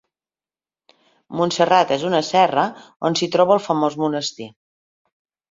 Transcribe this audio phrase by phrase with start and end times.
[1.39, 2.65] Montserrat és una serra
[3.11, 4.51] on s'hi troba el famós monestir.